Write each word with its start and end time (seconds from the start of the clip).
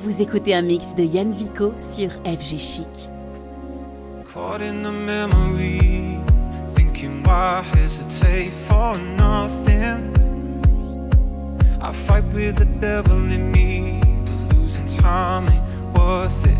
Vous 0.00 0.22
écoutez 0.22 0.54
un 0.54 0.62
mix 0.62 0.94
de 0.94 1.02
Yann 1.02 1.28
Vico 1.28 1.74
sur 1.76 2.10
FG 2.24 2.56
Chic. 2.56 2.86
Caught 4.32 4.62
in 4.62 4.82
the 4.82 4.92
memory, 4.92 6.20
thinking 6.68 7.24
why 7.24 7.64
hesitate 7.74 8.48
for 8.48 8.96
nothing. 9.16 10.14
I 11.82 11.90
fight 11.90 12.22
with 12.32 12.58
the 12.58 12.66
devil 12.80 13.16
in 13.32 13.50
me, 13.50 14.00
losing 14.54 14.86
time 14.86 15.48
ain't 15.48 15.98
worth 15.98 16.46
it. 16.46 16.58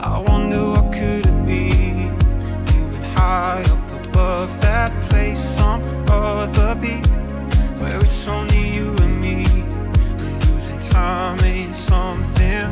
I 0.00 0.18
wonder 0.26 0.64
what 0.64 0.92
could 0.92 1.24
it 1.24 1.46
be, 1.46 1.70
moving 2.80 3.04
high 3.14 3.62
up 3.62 4.06
above 4.06 4.50
that 4.60 4.90
place, 5.04 5.38
some 5.38 5.80
other 6.08 6.74
beat, 6.74 7.06
where 7.78 8.00
it's 8.00 8.26
only 8.26 8.74
you 8.74 8.96
and 10.94 11.40
me, 11.42 11.64
and 11.64 11.72
losing 11.72 11.72
time 11.72 11.72
ain't 11.72 11.74
something. 11.74 12.70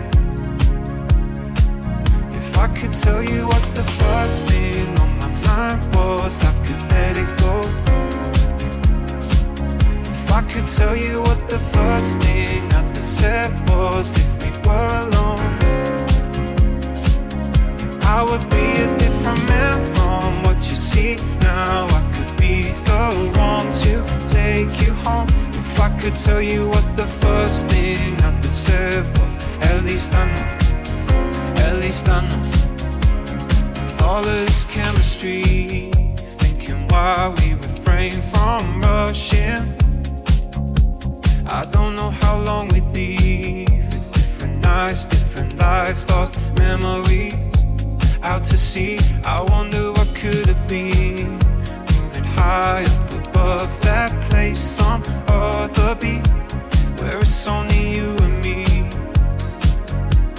If 2.33 2.59
I 2.59 2.69
could 2.69 2.93
tell 2.93 3.23
you 3.23 3.47
what 3.47 3.63
the 3.75 3.83
first 3.83 4.47
thing 4.47 4.99
on 4.99 5.19
my 5.19 5.29
mind 5.47 5.95
was, 5.95 6.45
I 6.45 6.53
could 6.67 6.81
let 6.91 7.17
it 7.17 7.39
go. 7.39 7.61
If 10.11 10.33
I 10.33 10.43
could 10.43 10.67
tell 10.67 10.97
you 10.97 11.21
what 11.21 11.49
the 11.49 11.59
first 11.59 12.19
thing 12.21 12.69
they 12.69 13.01
said 13.01 13.51
was, 13.69 14.17
if 14.17 14.43
we 14.43 14.51
were 14.69 14.93
alone, 15.07 15.41
I 18.03 18.23
would 18.23 18.49
be 18.51 18.83
a 18.83 18.99
different 18.99 19.49
man 19.49 19.95
from 19.95 20.43
what 20.43 20.57
you 20.69 20.77
see 20.77 21.17
now. 21.41 21.87
I 21.87 22.03
could 22.15 22.37
be 22.37 22.63
the 22.63 23.33
one 23.39 23.71
to 23.83 24.05
take 24.29 24.87
you 24.87 24.93
home. 25.05 25.50
I 25.81 25.89
could 25.99 26.15
tell 26.15 26.43
you 26.43 26.69
what 26.69 26.95
the 26.95 27.07
first 27.07 27.67
thing 27.69 28.15
that 28.17 28.43
they 28.43 28.49
said 28.51 29.03
was, 29.19 29.39
at 29.63 29.83
least 29.83 30.13
I 30.13 30.27
know, 30.35 31.63
at 31.65 31.77
least 31.81 32.07
I 32.07 32.21
know. 32.29 32.39
With 33.83 34.03
all 34.03 34.19
of 34.19 34.25
this 34.27 34.67
chemistry, 34.67 35.91
thinking 36.17 36.87
why 36.89 37.35
we 37.39 37.55
refrain 37.55 38.13
from 38.31 38.83
rushing. 38.83 39.65
I 41.47 41.65
don't 41.71 41.97
know 41.97 42.11
how 42.11 42.41
long 42.43 42.69
we 42.69 42.81
leave. 42.93 43.91
Different 44.13 44.59
nights, 44.59 45.07
different 45.07 45.57
lights, 45.57 46.11
lost 46.11 46.39
memories. 46.59 47.35
Out 48.23 48.45
to 48.45 48.59
sea, 48.59 48.99
I 49.25 49.41
wonder 49.41 49.93
what 49.93 50.09
could 50.15 50.49
it 50.49 50.69
be. 50.69 51.25
Moving 51.25 52.25
high 52.25 52.85
up 52.85 53.13
above 53.13 53.83
that 53.83 54.20
place, 54.31 54.59
some 54.59 55.03
other 55.29 55.95
beat, 55.97 56.27
where 57.01 57.19
it's 57.19 57.47
only 57.47 57.97
you 57.97 58.17
and 58.25 58.37
me. 58.45 58.65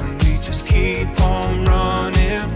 And 0.02 0.14
we 0.23 0.33
just 0.48 0.66
keep 0.66 1.09
on 1.22 1.66
running. 1.66 2.50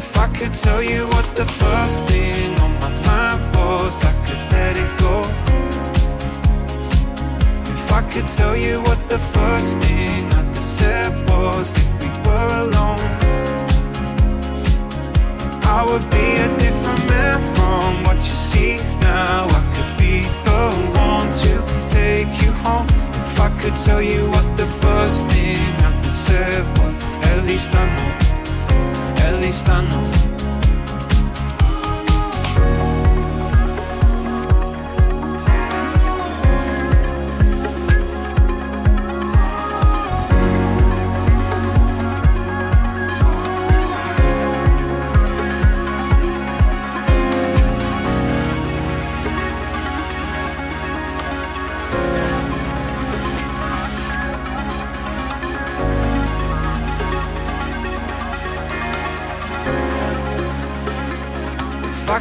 If 0.00 0.16
I 0.16 0.28
could 0.28 0.54
tell 0.54 0.82
you 0.82 1.06
what 1.14 1.26
the 1.36 1.44
first 1.44 2.04
thing 2.06 2.58
on 2.60 2.72
my 2.80 2.90
mind 3.08 3.42
was, 3.56 3.94
I 4.10 4.12
could 4.24 4.42
let 4.52 4.74
it 4.84 4.92
go. 5.04 5.16
If 7.74 7.92
I 7.92 8.02
could 8.12 8.26
tell 8.26 8.56
you 8.56 8.80
what 8.82 9.00
the 9.08 9.18
first 9.36 9.78
thing 9.80 10.28
they 10.54 10.62
said 10.80 11.12
was, 11.28 11.76
if 11.76 11.88
we 12.00 12.08
were 12.26 12.50
alone, 12.64 13.04
I 15.78 15.84
would 15.88 16.06
be 16.10 16.26
a 16.46 16.48
different 16.64 17.02
man 17.12 17.38
from 17.54 18.04
what 18.04 18.16
you 18.16 18.36
see 18.50 18.76
now. 19.00 19.46
I 19.48 19.67
be 19.98 20.22
the 20.46 20.62
one 20.94 21.28
to 21.42 21.52
take 21.88 22.30
you 22.42 22.52
home. 22.64 22.86
If 22.88 23.40
I 23.40 23.50
could 23.60 23.74
tell 23.74 24.00
you 24.00 24.28
what 24.30 24.46
the 24.56 24.66
first 24.82 25.26
thing 25.28 25.58
I 25.84 26.00
said 26.02 26.62
was, 26.78 26.96
at 27.30 27.44
least 27.44 27.74
I 27.74 27.84
know, 27.96 29.24
at 29.26 29.34
least 29.42 29.68
I 29.68 29.82
know. 29.88 30.27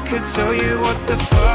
Could 0.09 0.23
tell 0.23 0.53
you 0.53 0.79
what 0.79 1.05
the 1.05 1.17
first 1.17 1.46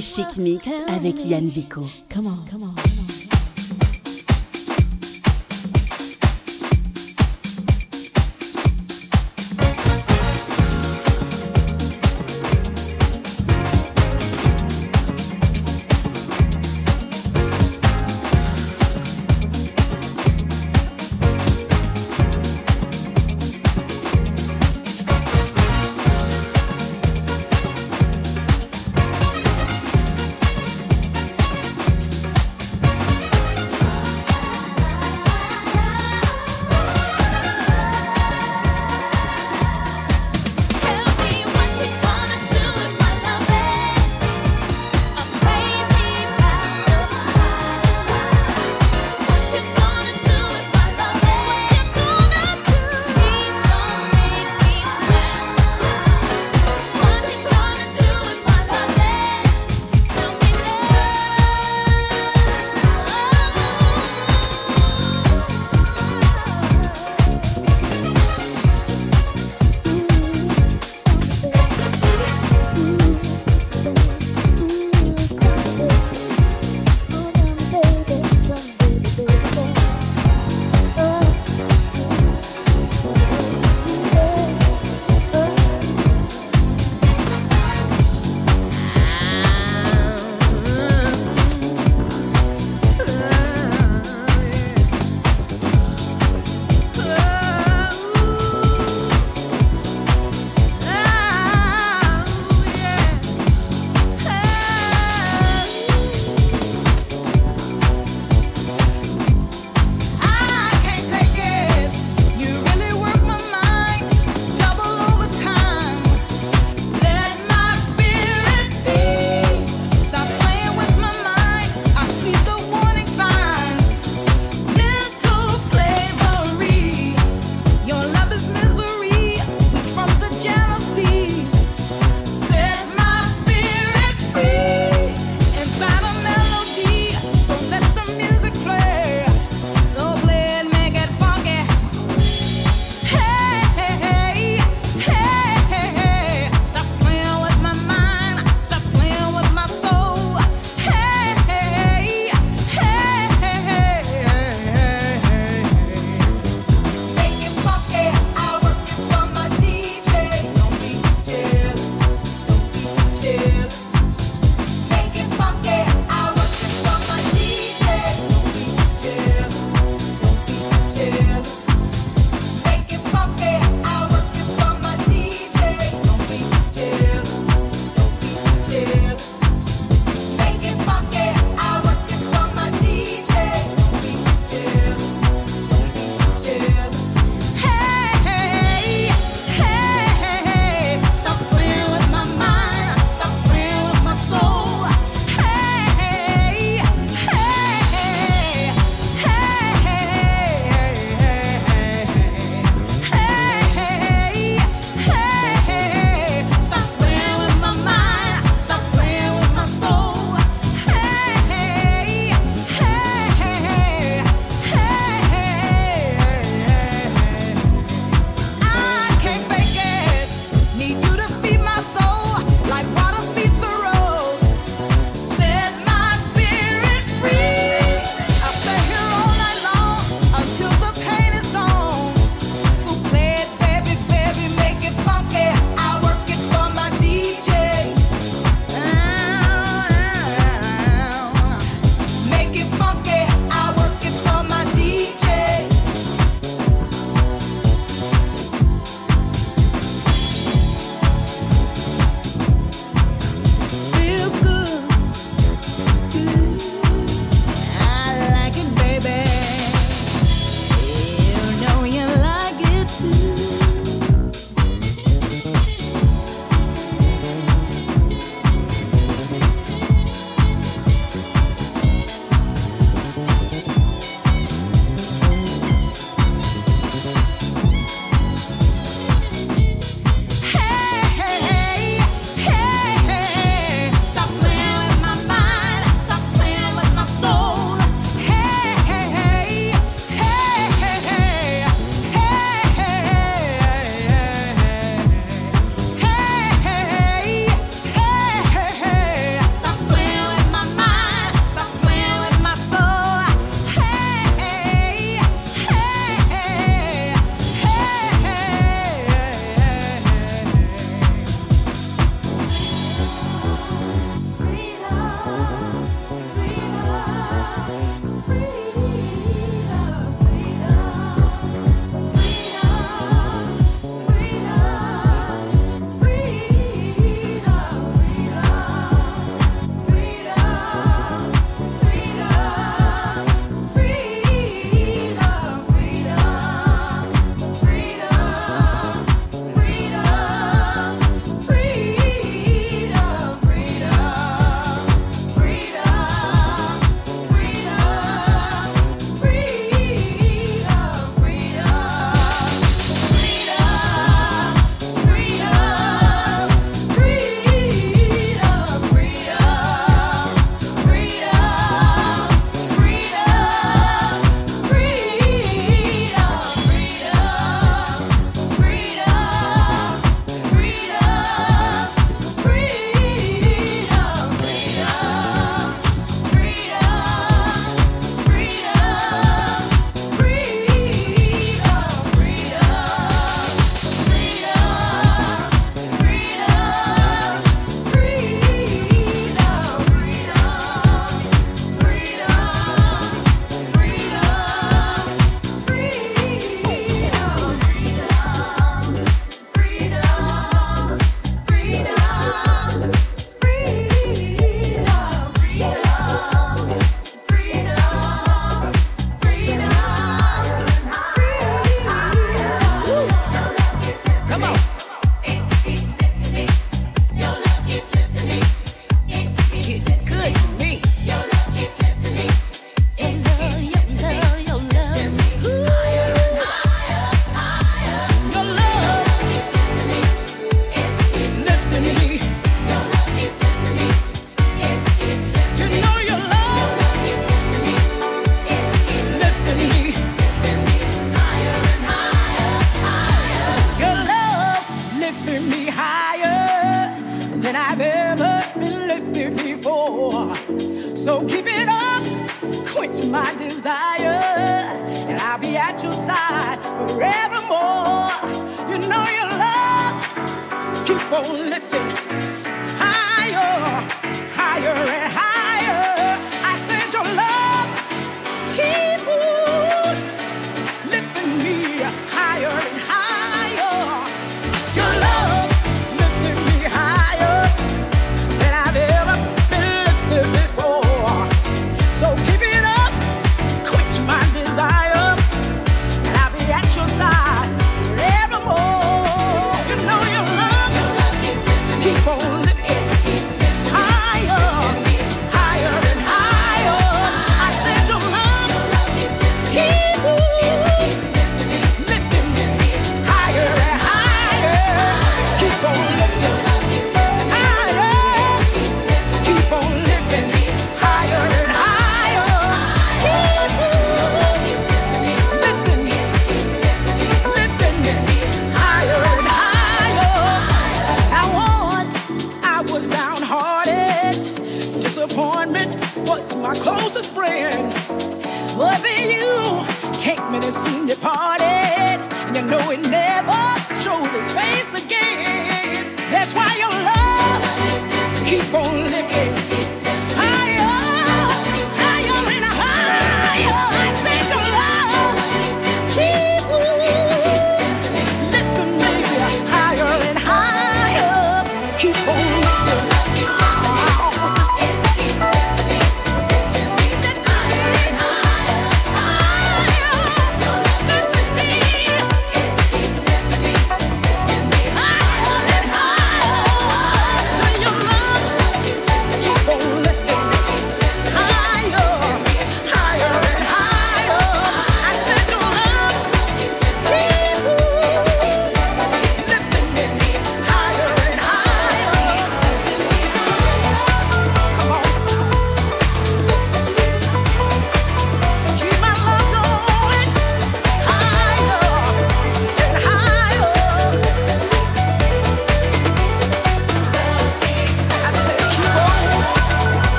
Chic 0.00 0.36
Mix 0.38 0.68
avec 0.88 1.24
Yann 1.24 1.46
Vico. 1.46 1.86
Come. 2.12 2.43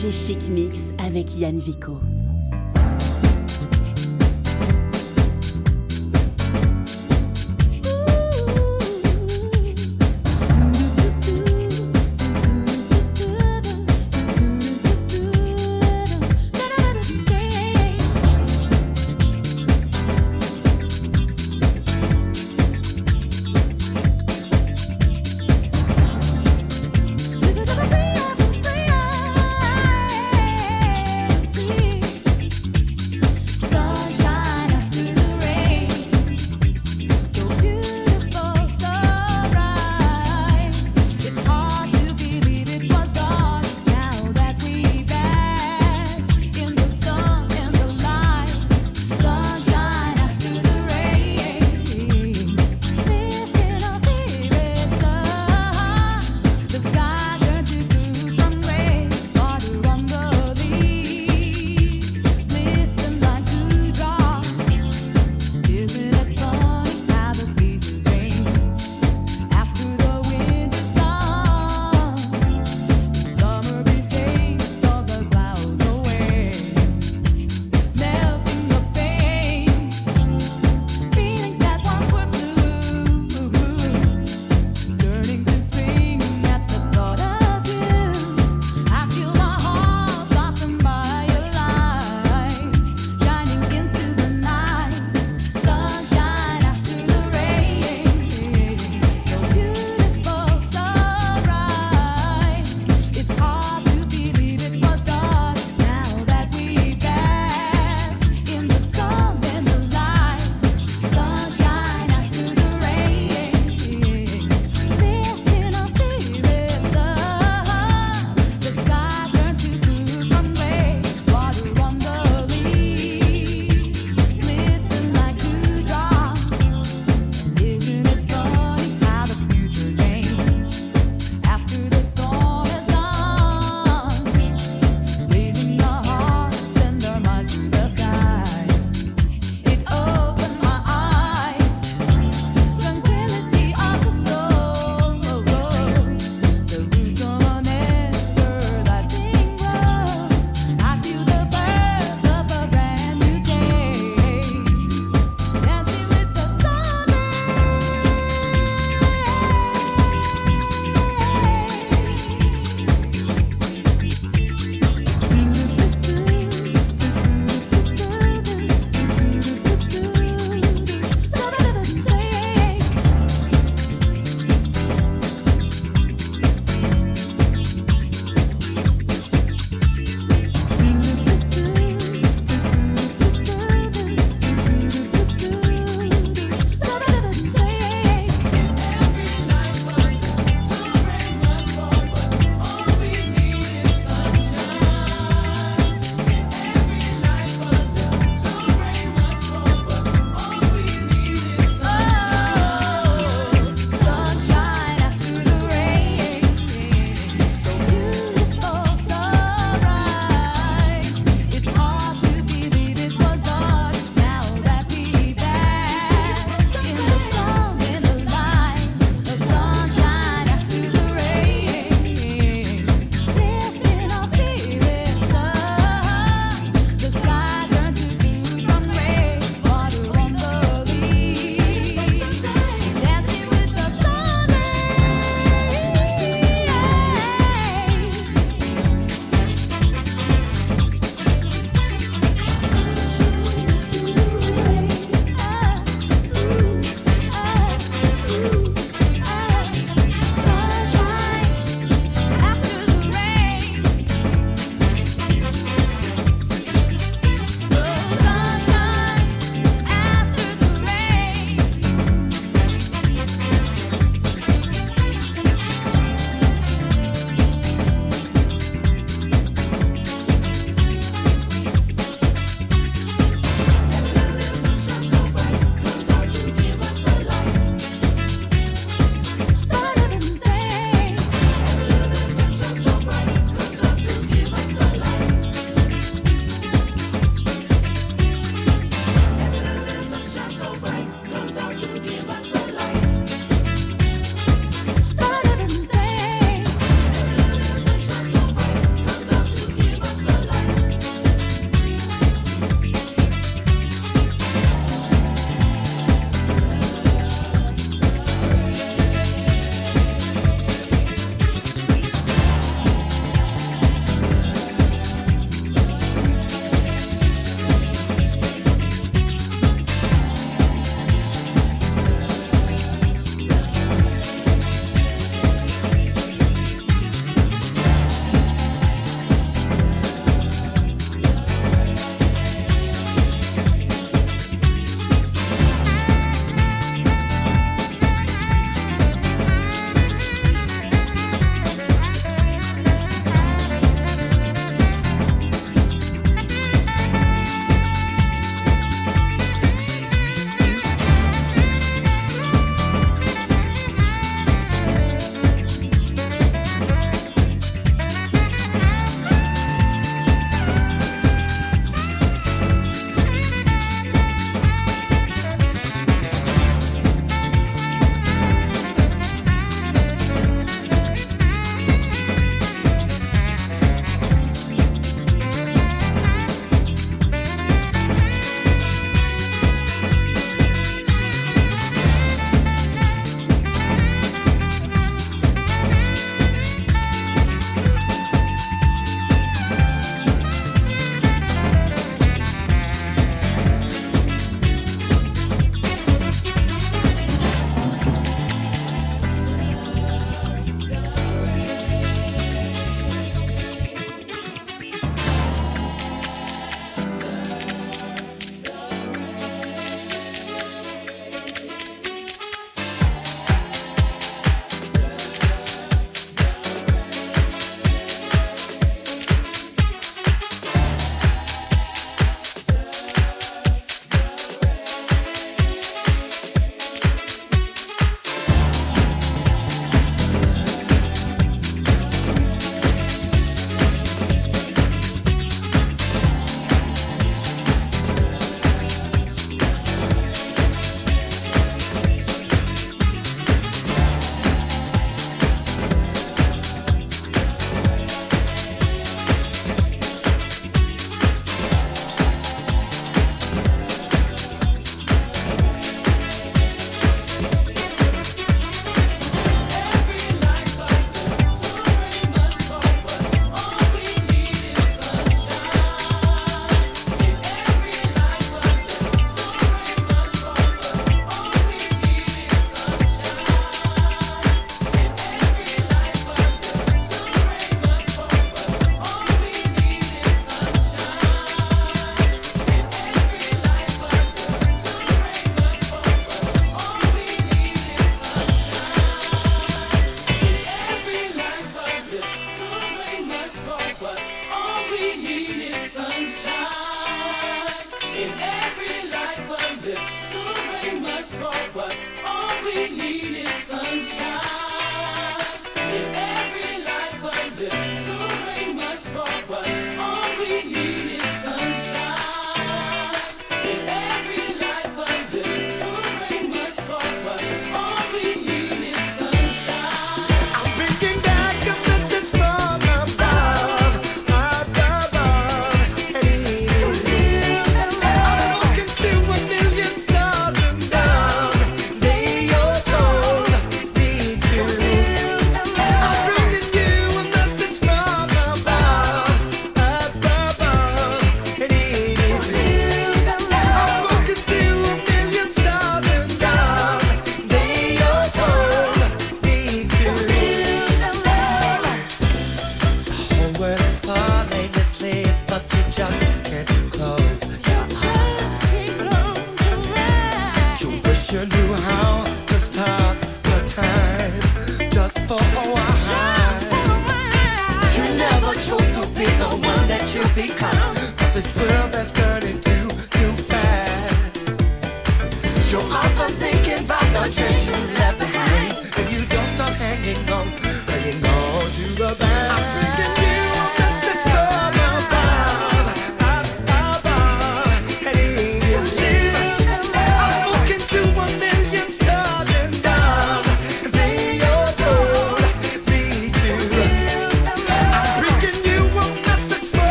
FG 0.00 0.12
Chic 0.12 0.48
Mix 0.48 0.94
avec 0.98 1.36
Yann 1.36 1.58
Vico. 1.58 2.09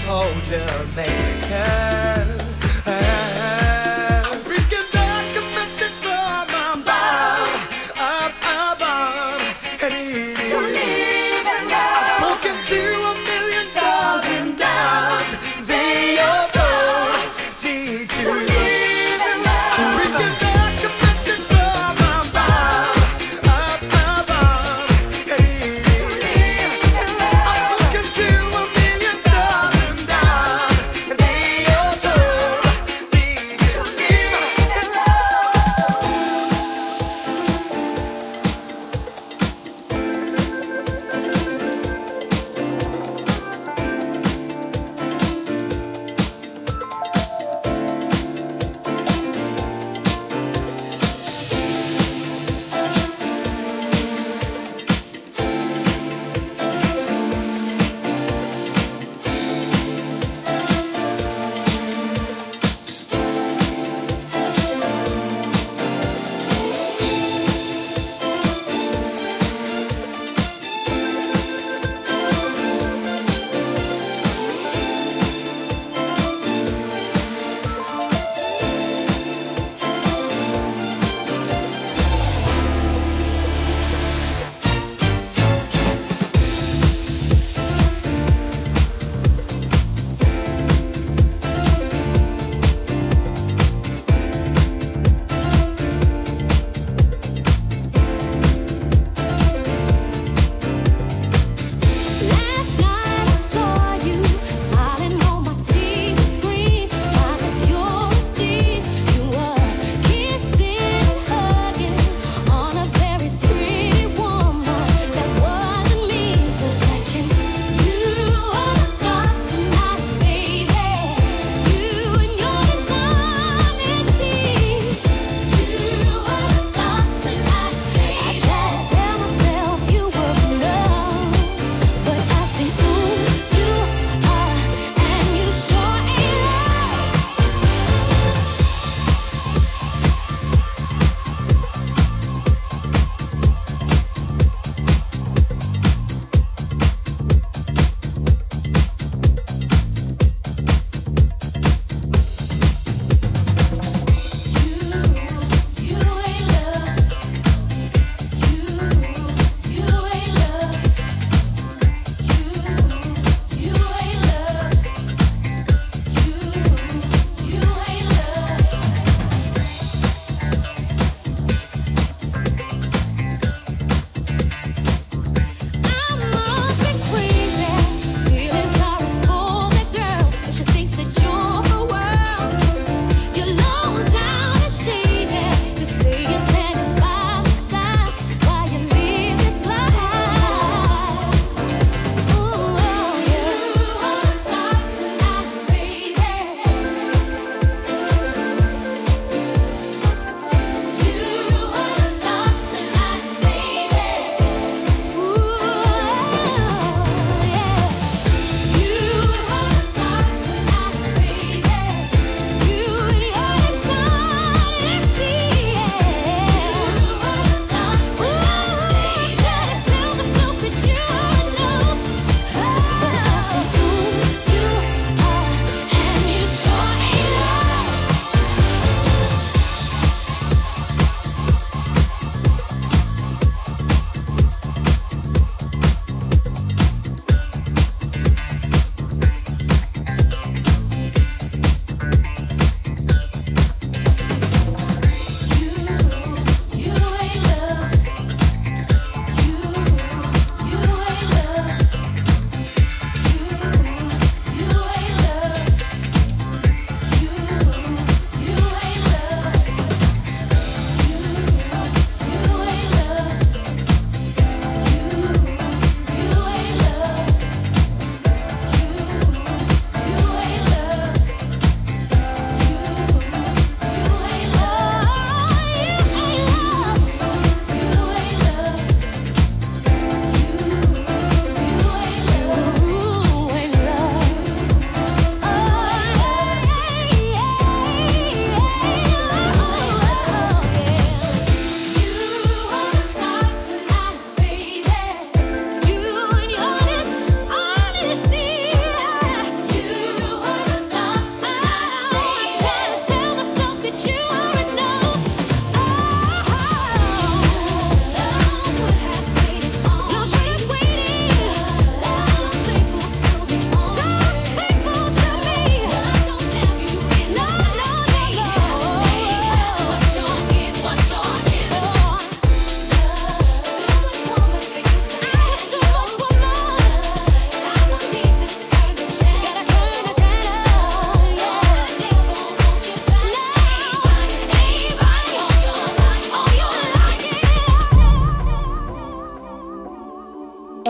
Told 0.00 0.48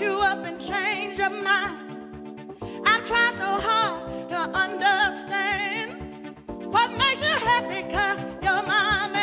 you 0.00 0.20
up 0.22 0.44
and 0.44 0.60
change 0.60 1.18
your 1.18 1.30
mind. 1.30 2.54
I've 2.86 3.04
tried 3.04 3.34
so 3.34 3.68
hard 3.68 4.28
to 4.30 4.36
understand 4.36 6.34
what 6.64 6.90
makes 6.96 7.22
you 7.22 7.28
happy, 7.28 7.82
cause 7.92 8.24
you're 8.42 8.62
mine. 8.66 9.19